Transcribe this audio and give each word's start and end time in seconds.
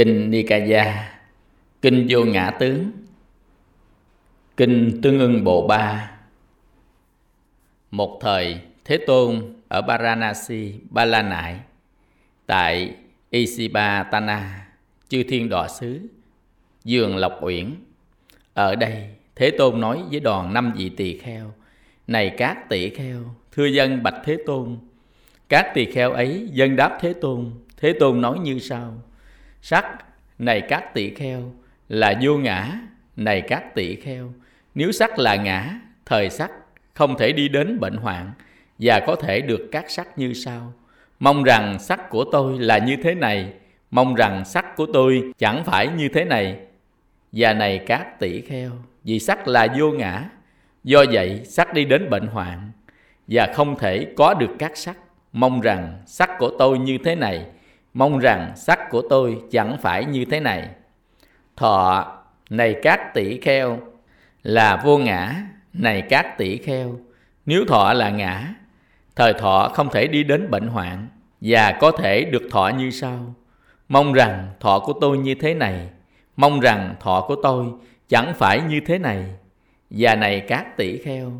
Kinh 0.00 0.30
Nikaya. 0.30 1.18
Kinh 1.82 2.06
Vô 2.08 2.24
Ngã 2.24 2.50
Tướng. 2.50 2.90
Kinh 4.56 5.00
Tương 5.02 5.18
ưng 5.18 5.44
Bộ 5.44 5.66
Ba. 5.66 6.10
Một 7.90 8.18
thời 8.20 8.60
Thế 8.84 8.98
Tôn 9.06 9.54
ở 9.68 9.82
Varanasi, 9.82 10.74
Ba 10.90 11.04
La 11.04 11.22
Nại 11.22 11.60
Tại 12.46 12.94
Isipatana, 13.30 14.66
Chư 15.08 15.22
Thiên 15.22 15.48
Đọa 15.48 15.68
Xứ, 15.68 16.00
giường 16.84 17.16
Lộc 17.16 17.38
Uyển. 17.42 17.74
Ở 18.54 18.74
đây 18.74 19.08
Thế 19.36 19.50
Tôn 19.50 19.80
nói 19.80 20.02
với 20.10 20.20
đoàn 20.20 20.54
năm 20.54 20.72
vị 20.76 20.88
tỳ 20.88 21.18
kheo 21.18 21.54
Này 22.06 22.34
các 22.38 22.68
tỷ 22.68 22.90
kheo, 22.90 23.20
thưa 23.52 23.66
dân 23.66 24.02
bạch 24.02 24.22
Thế 24.24 24.36
Tôn 24.46 24.76
Các 25.48 25.70
tỳ 25.74 25.84
kheo 25.84 26.12
ấy 26.12 26.48
dân 26.52 26.76
đáp 26.76 26.98
Thế 27.00 27.12
Tôn. 27.12 27.50
Thế 27.76 27.92
Tôn 28.00 28.20
nói 28.20 28.38
như 28.38 28.58
sau 28.58 29.02
Sắc, 29.62 29.84
này 30.38 30.60
các 30.60 30.94
tỷ 30.94 31.14
kheo, 31.14 31.52
là 31.88 32.14
vô 32.22 32.36
ngã, 32.36 32.72
này 33.16 33.40
các 33.40 33.74
tỷ 33.74 33.94
kheo. 33.94 34.32
Nếu 34.74 34.92
sắc 34.92 35.18
là 35.18 35.36
ngã, 35.36 35.80
thời 36.06 36.30
sắc 36.30 36.50
không 36.94 37.18
thể 37.18 37.32
đi 37.32 37.48
đến 37.48 37.80
bệnh 37.80 37.96
hoạn 37.96 38.30
và 38.78 39.00
có 39.06 39.16
thể 39.16 39.40
được 39.40 39.68
các 39.72 39.90
sắc 39.90 40.18
như 40.18 40.32
sau. 40.32 40.72
Mong 41.18 41.42
rằng 41.42 41.78
sắc 41.78 42.10
của 42.10 42.24
tôi 42.32 42.58
là 42.58 42.78
như 42.78 42.96
thế 43.02 43.14
này, 43.14 43.52
mong 43.90 44.14
rằng 44.14 44.44
sắc 44.44 44.76
của 44.76 44.86
tôi 44.92 45.32
chẳng 45.38 45.64
phải 45.64 45.88
như 45.88 46.08
thế 46.08 46.24
này. 46.24 46.56
Và 47.32 47.52
này 47.52 47.80
các 47.86 48.20
tỷ 48.20 48.40
kheo, 48.40 48.70
vì 49.04 49.18
sắc 49.18 49.48
là 49.48 49.66
vô 49.78 49.90
ngã, 49.90 50.24
do 50.84 51.04
vậy 51.12 51.40
sắc 51.44 51.74
đi 51.74 51.84
đến 51.84 52.10
bệnh 52.10 52.26
hoạn 52.26 52.70
và 53.26 53.52
không 53.54 53.78
thể 53.78 54.06
có 54.16 54.34
được 54.34 54.50
các 54.58 54.76
sắc. 54.76 54.96
Mong 55.32 55.60
rằng 55.60 56.02
sắc 56.06 56.30
của 56.38 56.50
tôi 56.58 56.78
như 56.78 56.98
thế 57.04 57.14
này 57.14 57.46
mong 57.94 58.18
rằng 58.18 58.52
sắc 58.56 58.90
của 58.90 59.02
tôi 59.10 59.42
chẳng 59.50 59.76
phải 59.82 60.04
như 60.04 60.24
thế 60.24 60.40
này. 60.40 60.68
Thọ, 61.56 62.06
này 62.50 62.76
các 62.82 63.14
tỷ 63.14 63.40
kheo, 63.40 63.78
là 64.42 64.82
vô 64.84 64.98
ngã, 64.98 65.34
này 65.72 66.02
các 66.02 66.38
tỷ 66.38 66.56
kheo. 66.56 66.98
Nếu 67.46 67.64
thọ 67.68 67.92
là 67.92 68.10
ngã, 68.10 68.54
thời 69.16 69.32
thọ 69.32 69.68
không 69.74 69.88
thể 69.90 70.06
đi 70.06 70.24
đến 70.24 70.50
bệnh 70.50 70.66
hoạn, 70.66 71.08
và 71.40 71.72
có 71.80 71.90
thể 71.90 72.24
được 72.24 72.42
thọ 72.50 72.68
như 72.68 72.90
sau. 72.90 73.34
Mong 73.88 74.12
rằng 74.12 74.48
thọ 74.60 74.78
của 74.78 74.92
tôi 75.00 75.18
như 75.18 75.34
thế 75.34 75.54
này, 75.54 75.88
mong 76.36 76.60
rằng 76.60 76.94
thọ 77.00 77.24
của 77.28 77.36
tôi 77.42 77.66
chẳng 78.08 78.34
phải 78.34 78.60
như 78.60 78.80
thế 78.86 78.98
này. 78.98 79.24
Và 79.90 80.14
này 80.14 80.40
các 80.40 80.76
tỷ 80.76 80.98
kheo, 80.98 81.32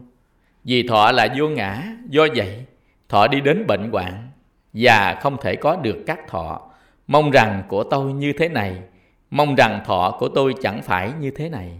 vì 0.64 0.88
thọ 0.88 1.12
là 1.12 1.28
vô 1.36 1.48
ngã, 1.48 1.82
do 2.08 2.26
vậy 2.36 2.64
thọ 3.08 3.26
đi 3.26 3.40
đến 3.40 3.66
bệnh 3.66 3.90
hoạn 3.90 4.29
và 4.72 5.18
không 5.20 5.36
thể 5.42 5.56
có 5.56 5.76
được 5.76 5.98
các 6.06 6.28
thọ. 6.28 6.60
Mong 7.06 7.30
rằng 7.30 7.62
của 7.68 7.84
tôi 7.84 8.12
như 8.12 8.32
thế 8.38 8.48
này, 8.48 8.82
mong 9.30 9.54
rằng 9.54 9.80
thọ 9.86 10.16
của 10.18 10.28
tôi 10.28 10.54
chẳng 10.62 10.82
phải 10.82 11.12
như 11.20 11.30
thế 11.30 11.48
này. 11.48 11.70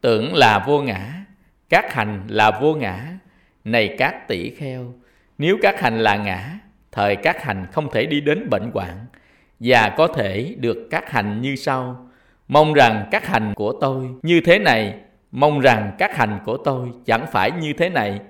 Tưởng 0.00 0.34
là 0.34 0.64
vô 0.66 0.82
ngã, 0.82 1.12
các 1.68 1.92
hành 1.92 2.22
là 2.28 2.50
vô 2.60 2.74
ngã, 2.74 3.04
này 3.64 3.94
các 3.98 4.28
tỷ 4.28 4.50
kheo, 4.50 4.92
nếu 5.38 5.56
các 5.62 5.80
hành 5.80 5.98
là 5.98 6.16
ngã, 6.16 6.58
thời 6.92 7.16
các 7.16 7.42
hành 7.42 7.66
không 7.72 7.90
thể 7.90 8.06
đi 8.06 8.20
đến 8.20 8.50
bệnh 8.50 8.70
hoạn, 8.74 9.06
và 9.60 9.94
có 9.96 10.06
thể 10.06 10.54
được 10.58 10.88
các 10.90 11.10
hành 11.10 11.42
như 11.42 11.56
sau. 11.56 12.06
Mong 12.48 12.72
rằng 12.72 13.08
các 13.10 13.26
hành 13.26 13.54
của 13.54 13.72
tôi 13.80 14.08
như 14.22 14.40
thế 14.44 14.58
này, 14.58 14.94
mong 15.32 15.60
rằng 15.60 15.92
các 15.98 16.16
hành 16.16 16.38
của 16.44 16.56
tôi 16.56 16.88
chẳng 17.06 17.26
phải 17.32 17.50
như 17.50 17.72
thế 17.72 17.88
này. 17.88 18.20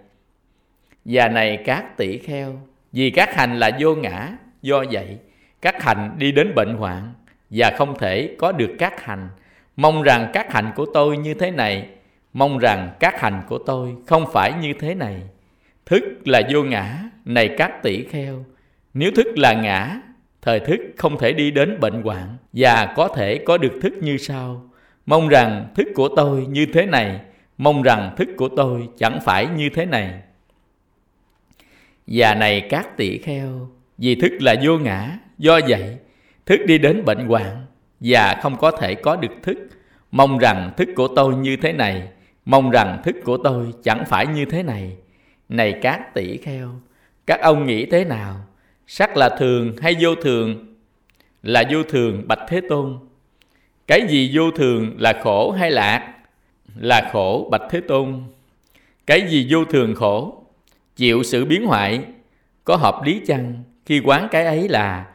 Và 1.04 1.28
này 1.28 1.62
các 1.66 1.96
tỷ 1.96 2.18
kheo 2.18 2.58
vì 2.92 3.10
các 3.10 3.34
hành 3.34 3.58
là 3.58 3.70
vô 3.80 3.94
ngã, 3.94 4.28
do 4.62 4.84
vậy 4.90 5.18
các 5.62 5.82
hành 5.82 6.14
đi 6.18 6.32
đến 6.32 6.54
bệnh 6.54 6.74
hoạn 6.74 7.12
và 7.50 7.70
không 7.76 7.98
thể 7.98 8.36
có 8.38 8.52
được 8.52 8.70
các 8.78 9.04
hành. 9.04 9.28
Mong 9.76 10.02
rằng 10.02 10.30
các 10.32 10.52
hành 10.52 10.72
của 10.76 10.86
tôi 10.94 11.16
như 11.16 11.34
thế 11.34 11.50
này, 11.50 11.88
mong 12.32 12.58
rằng 12.58 12.90
các 13.00 13.20
hành 13.20 13.42
của 13.48 13.58
tôi 13.58 13.94
không 14.06 14.24
phải 14.32 14.52
như 14.60 14.72
thế 14.80 14.94
này. 14.94 15.22
Thức 15.86 16.02
là 16.24 16.42
vô 16.50 16.62
ngã, 16.62 16.98
này 17.24 17.54
các 17.58 17.82
tỷ 17.82 18.04
kheo. 18.04 18.44
Nếu 18.94 19.10
thức 19.16 19.38
là 19.38 19.52
ngã, 19.52 20.00
thời 20.42 20.60
thức 20.60 20.80
không 20.96 21.18
thể 21.18 21.32
đi 21.32 21.50
đến 21.50 21.80
bệnh 21.80 22.02
hoạn 22.02 22.36
và 22.52 22.92
có 22.96 23.08
thể 23.08 23.38
có 23.38 23.58
được 23.58 23.72
thức 23.82 23.92
như 24.00 24.16
sau. 24.16 24.70
Mong 25.06 25.28
rằng 25.28 25.66
thức 25.74 25.88
của 25.94 26.08
tôi 26.16 26.46
như 26.46 26.66
thế 26.66 26.86
này, 26.86 27.20
mong 27.58 27.82
rằng 27.82 28.14
thức 28.16 28.28
của 28.36 28.48
tôi 28.48 28.88
chẳng 28.98 29.20
phải 29.24 29.46
như 29.46 29.70
thế 29.70 29.86
này. 29.86 30.12
Và 32.06 32.34
này 32.34 32.60
các 32.60 32.96
tỷ 32.96 33.18
kheo, 33.18 33.68
vì 33.98 34.14
thức 34.14 34.32
là 34.40 34.54
vô 34.62 34.78
ngã, 34.78 35.18
do 35.38 35.60
vậy 35.68 35.96
thức 36.46 36.60
đi 36.66 36.78
đến 36.78 37.04
bệnh 37.04 37.26
hoạn 37.26 37.66
và 38.00 38.38
không 38.42 38.56
có 38.56 38.70
thể 38.70 38.94
có 38.94 39.16
được 39.16 39.32
thức. 39.42 39.58
Mong 40.10 40.38
rằng 40.38 40.70
thức 40.76 40.88
của 40.96 41.08
tôi 41.08 41.34
như 41.34 41.56
thế 41.56 41.72
này, 41.72 42.08
mong 42.44 42.70
rằng 42.70 43.02
thức 43.04 43.16
của 43.24 43.36
tôi 43.36 43.72
chẳng 43.82 44.04
phải 44.04 44.26
như 44.26 44.44
thế 44.44 44.62
này. 44.62 44.96
Này 45.48 45.78
các 45.82 46.14
tỷ 46.14 46.36
kheo, 46.36 46.68
các 47.26 47.40
ông 47.40 47.66
nghĩ 47.66 47.86
thế 47.86 48.04
nào? 48.04 48.40
Sắc 48.86 49.16
là 49.16 49.28
thường 49.28 49.76
hay 49.82 49.96
vô 50.00 50.14
thường? 50.14 50.76
Là 51.42 51.64
vô 51.70 51.82
thường 51.82 52.22
bạch 52.28 52.38
Thế 52.48 52.60
Tôn. 52.68 52.98
Cái 53.86 54.06
gì 54.08 54.30
vô 54.34 54.50
thường 54.50 54.94
là 54.98 55.20
khổ 55.22 55.50
hay 55.50 55.70
lạc? 55.70 56.14
Là 56.76 57.10
khổ 57.12 57.48
bạch 57.50 57.62
Thế 57.70 57.80
Tôn. 57.80 58.22
Cái 59.06 59.28
gì 59.28 59.46
vô 59.50 59.64
thường 59.64 59.94
khổ? 59.94 60.41
Chịu 60.96 61.22
sự 61.22 61.44
biến 61.44 61.66
hoại. 61.66 62.04
Có 62.64 62.76
hợp 62.76 63.02
lý 63.04 63.20
chăng 63.26 63.62
khi 63.86 64.00
quán 64.04 64.28
cái 64.30 64.46
ấy 64.46 64.68
là, 64.68 65.06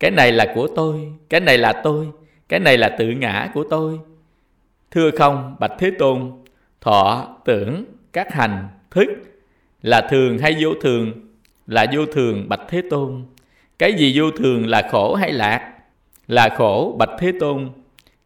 cái 0.00 0.10
này 0.10 0.32
là 0.32 0.52
của 0.54 0.68
tôi, 0.76 1.12
cái 1.28 1.40
này 1.40 1.58
là 1.58 1.72
tôi, 1.72 2.06
cái 2.48 2.60
này 2.60 2.78
là 2.78 2.88
tự 2.88 3.08
ngã 3.08 3.50
của 3.54 3.64
tôi. 3.70 3.98
Thưa 4.90 5.10
không, 5.10 5.56
bạch 5.60 5.72
thế 5.78 5.90
tôn, 5.98 6.32
thọ, 6.80 7.36
tưởng, 7.44 7.84
các 8.12 8.34
hành, 8.34 8.68
thức 8.90 9.08
là 9.82 10.08
thường 10.10 10.38
hay 10.38 10.56
vô 10.60 10.70
thường? 10.82 11.12
Là 11.66 11.86
vô 11.92 12.06
thường, 12.06 12.48
bạch 12.48 12.60
thế 12.68 12.82
tôn. 12.90 13.24
Cái 13.78 13.92
gì 13.92 14.20
vô 14.20 14.30
thường 14.30 14.66
là 14.66 14.88
khổ 14.90 15.14
hay 15.14 15.32
lạc? 15.32 15.72
Là 16.28 16.48
khổ, 16.58 16.96
bạch 16.98 17.10
thế 17.18 17.32
tôn. 17.40 17.70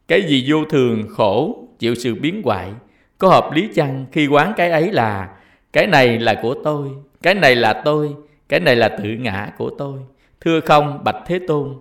Cái 0.08 0.22
gì 0.22 0.44
vô 0.48 0.64
thường, 0.64 1.06
khổ, 1.08 1.64
chịu 1.78 1.94
sự 1.94 2.14
biến 2.14 2.42
hoại? 2.44 2.72
Có 3.18 3.28
hợp 3.28 3.50
lý 3.52 3.68
chăng 3.74 4.06
khi 4.12 4.26
quán 4.26 4.52
cái 4.56 4.70
ấy 4.70 4.92
là 4.92 5.28
cái 5.72 5.86
này 5.86 6.18
là 6.18 6.34
của 6.42 6.54
tôi, 6.64 6.88
cái 7.22 7.34
này 7.34 7.56
là 7.56 7.72
tôi, 7.72 8.14
cái 8.48 8.60
này 8.60 8.76
là 8.76 8.88
tự 8.88 9.04
ngã 9.04 9.52
của 9.58 9.70
tôi. 9.78 9.98
Thưa 10.40 10.60
không, 10.60 11.04
bạch 11.04 11.22
thế 11.26 11.40
tôn? 11.48 11.74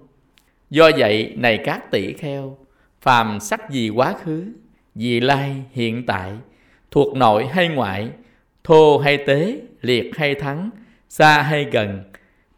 Do 0.69 0.89
vậy, 0.97 1.33
này 1.37 1.57
các 1.65 1.91
tỷ 1.91 2.13
kheo, 2.13 2.57
phàm 3.01 3.39
sắc 3.39 3.69
gì 3.69 3.89
quá 3.89 4.13
khứ 4.23 4.45
gì 4.95 5.19
lai, 5.19 5.55
hiện 5.71 6.05
tại, 6.05 6.31
thuộc 6.91 7.15
nội 7.15 7.47
hay 7.47 7.67
ngoại, 7.67 8.09
thô 8.63 8.97
hay 8.97 9.17
tế, 9.17 9.59
liệt 9.81 10.17
hay 10.17 10.35
thắng, 10.35 10.69
xa 11.09 11.41
hay 11.41 11.65
gần, 11.71 12.03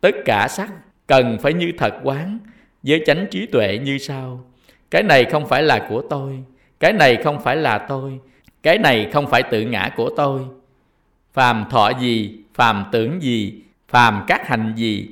tất 0.02 0.16
cả 0.26 0.48
sắc 0.50 0.72
cần 1.08 1.38
phải 1.42 1.54
như 1.54 1.72
thật 1.78 1.94
quán, 2.04 2.40
với 2.84 3.04
chánh 3.06 3.26
trí 3.32 3.46
tuệ 3.46 3.80
như 3.84 3.98
sau. 3.98 4.46
Cái 4.92 5.04
này 5.04 5.26
không 5.26 5.48
phải 5.48 5.64
là 5.64 5.88
của 5.90 6.02
tôi, 6.10 6.44
cái 6.80 6.94
này 6.94 7.18
không 7.24 7.40
phải 7.44 7.56
là 7.56 7.78
tôi, 7.78 8.20
cái 8.64 8.78
này 8.78 9.10
không 9.14 9.28
phải 9.28 9.44
tự 9.44 9.62
ngã 9.62 9.90
của 9.98 10.10
tôi 10.18 10.42
phàm 11.34 11.66
thọ 11.70 11.92
gì, 12.00 12.38
phàm 12.54 12.86
tưởng 12.92 13.22
gì, 13.22 13.62
phàm 13.88 14.24
các 14.28 14.48
hành 14.48 14.74
gì, 14.76 15.08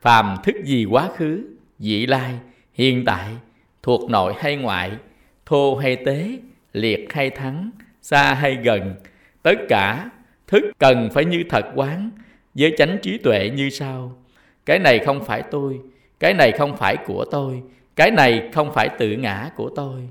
phàm 0.00 0.36
thức 0.42 0.56
gì 0.64 0.84
quá 0.84 1.08
khứ, 1.16 1.44
vị 1.78 2.06
lai, 2.06 2.34
hiện 2.74 3.04
tại, 3.04 3.28
thuộc 3.82 4.10
nội 4.10 4.34
hay 4.38 4.56
ngoại, 4.56 4.90
thô 5.46 5.76
hay 5.76 5.96
tế, 5.96 6.38
liệt 6.72 7.12
hay 7.12 7.30
thắng, 7.30 7.70
xa 8.02 8.34
hay 8.34 8.54
gần, 8.54 8.94
tất 9.42 9.54
cả 9.68 10.10
thức 10.46 10.72
cần 10.78 11.08
phải 11.14 11.24
như 11.24 11.44
thật 11.48 11.66
quán 11.74 12.10
với 12.54 12.74
chánh 12.78 12.98
trí 13.02 13.18
tuệ 13.18 13.50
như 13.54 13.70
sau. 13.70 14.16
Cái 14.66 14.78
này 14.78 14.98
không 14.98 15.24
phải 15.24 15.42
tôi, 15.50 15.80
cái 16.20 16.34
này 16.34 16.52
không 16.52 16.76
phải 16.76 16.96
của 17.06 17.24
tôi, 17.30 17.62
cái 17.96 18.10
này 18.10 18.48
không 18.52 18.72
phải 18.74 18.88
tự 18.98 19.12
ngã 19.12 19.50
của 19.56 19.70
tôi. 19.76 20.08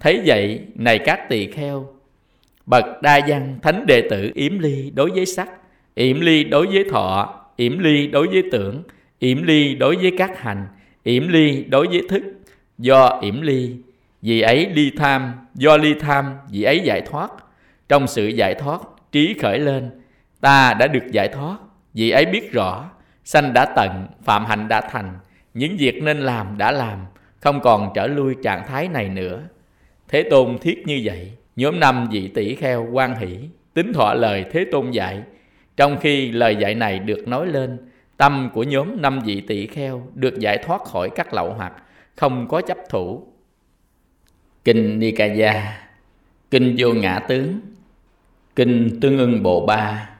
Thấy 0.00 0.22
vậy, 0.26 0.60
này 0.74 0.98
các 0.98 1.28
tỳ 1.28 1.46
kheo 1.46 1.94
bậc 2.66 3.02
đa 3.02 3.20
văn 3.28 3.58
thánh 3.62 3.86
đệ 3.86 4.08
tử 4.10 4.30
yếm 4.34 4.58
ly 4.58 4.90
đối 4.94 5.10
với 5.10 5.26
sắc 5.26 5.50
yểm 5.94 6.20
ly 6.20 6.44
đối 6.44 6.66
với 6.66 6.84
thọ 6.90 7.40
yểm 7.56 7.78
ly 7.78 8.06
đối 8.06 8.26
với 8.26 8.42
tưởng 8.52 8.82
yểm 9.18 9.42
ly 9.42 9.74
đối 9.74 9.96
với 9.96 10.12
các 10.18 10.38
hành 10.38 10.66
yểm 11.02 11.28
ly 11.28 11.64
đối 11.64 11.86
với 11.86 12.02
thức. 12.08 12.22
Do 12.78 13.18
yểm 13.22 13.42
ly, 13.42 13.76
vì 14.22 14.40
ấy 14.40 14.66
ly 14.74 14.90
tham, 14.96 15.32
do 15.54 15.76
ly 15.76 15.94
tham, 16.00 16.34
vì 16.50 16.62
ấy 16.62 16.80
giải 16.84 17.00
thoát. 17.00 17.30
Trong 17.88 18.06
sự 18.06 18.26
giải 18.26 18.54
thoát, 18.54 18.80
trí 19.12 19.34
khởi 19.42 19.58
lên, 19.58 19.90
ta 20.40 20.74
đã 20.74 20.86
được 20.86 21.10
giải 21.12 21.28
thoát, 21.28 21.56
vì 21.94 22.10
ấy 22.10 22.26
biết 22.26 22.52
rõ, 22.52 22.90
sanh 23.24 23.52
đã 23.52 23.64
tận, 23.64 24.06
phạm 24.24 24.44
hạnh 24.44 24.68
đã 24.68 24.80
thành, 24.80 25.18
những 25.54 25.76
việc 25.76 26.02
nên 26.02 26.18
làm 26.18 26.58
đã 26.58 26.72
làm, 26.72 26.98
không 27.40 27.60
còn 27.60 27.90
trở 27.94 28.06
lui 28.06 28.34
trạng 28.42 28.66
thái 28.66 28.88
này 28.88 29.08
nữa. 29.08 29.40
Thế 30.08 30.22
tôn 30.30 30.58
thiết 30.58 30.82
như 30.86 31.00
vậy 31.04 31.32
nhóm 31.56 31.80
năm 31.80 32.08
vị 32.10 32.28
tỷ 32.28 32.54
kheo 32.54 32.88
quan 32.92 33.16
hỷ 33.16 33.38
tính 33.74 33.92
thọ 33.92 34.14
lời 34.14 34.44
thế 34.52 34.64
tôn 34.72 34.90
dạy. 34.90 35.22
Trong 35.76 35.98
khi 36.00 36.32
lời 36.32 36.56
dạy 36.56 36.74
này 36.74 36.98
được 36.98 37.28
nói 37.28 37.46
lên, 37.46 37.78
tâm 38.16 38.50
của 38.54 38.62
nhóm 38.62 39.02
năm 39.02 39.20
vị 39.20 39.40
tỷ 39.40 39.66
kheo 39.66 40.06
được 40.14 40.38
giải 40.38 40.58
thoát 40.58 40.82
khỏi 40.82 41.10
các 41.14 41.34
lậu 41.34 41.52
hoặc, 41.52 41.72
không 42.16 42.48
có 42.48 42.60
chấp 42.60 42.78
thủ. 42.88 43.26
Kinh 44.64 44.98
nikaya 44.98 45.78
kinh 46.50 46.74
vô 46.78 46.92
ngã 46.92 47.18
tướng 47.18 47.60
kinh 48.56 48.98
tương 49.00 49.18
ưng 49.18 49.42
bộ 49.42 49.66
ba 49.66 50.10